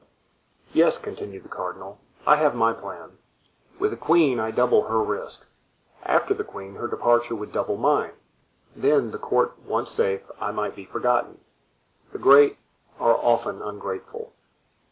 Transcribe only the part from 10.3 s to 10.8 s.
I might